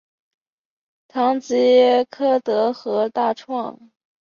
[1.07, 3.91] 唐吉柯德和大创